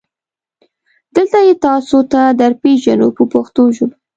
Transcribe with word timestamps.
دلته 1.15 1.37
یې 1.47 1.53
تاسو 1.65 1.97
ته 2.11 2.19
درپېژنو 2.39 3.07
په 3.17 3.23
پښتو 3.33 3.63
ژبه. 3.75 3.95